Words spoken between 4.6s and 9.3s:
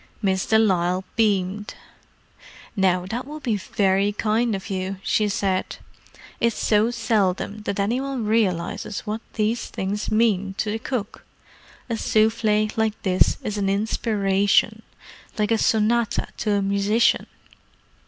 you," she said. "It's so seldom that any one realizes what